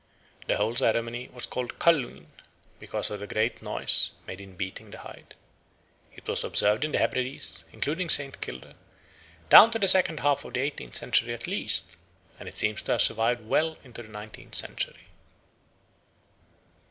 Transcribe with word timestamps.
The 0.47 0.57
whole 0.57 0.75
ceremony 0.75 1.29
was 1.31 1.45
called 1.45 1.77
calluinn 1.77 2.25
because 2.79 3.11
of 3.11 3.19
the 3.19 3.27
great 3.27 3.61
noise 3.61 4.09
made 4.25 4.41
in 4.41 4.55
beating 4.55 4.89
the 4.89 4.97
hide. 4.97 5.35
It 6.15 6.27
was 6.27 6.43
observed 6.43 6.83
in 6.83 6.91
the 6.91 6.97
Hebrides, 6.97 7.65
including 7.71 8.09
St. 8.09 8.41
Kilda, 8.41 8.75
down 9.49 9.69
to 9.69 9.77
the 9.77 9.87
second 9.87 10.21
half 10.21 10.43
of 10.43 10.53
the 10.55 10.59
eighteenth 10.59 10.95
century 10.95 11.35
at 11.35 11.45
least, 11.45 11.97
and 12.39 12.49
it 12.49 12.57
seems 12.57 12.81
to 12.81 12.93
have 12.93 13.01
survived 13.03 13.45
well 13.45 13.77
into 13.83 14.01
the 14.01 14.09
nineteenth 14.09 14.55
century. 14.55 15.05